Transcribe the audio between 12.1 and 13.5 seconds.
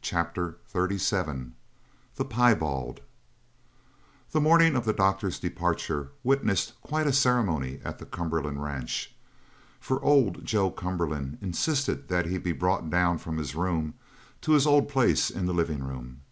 he be brought down from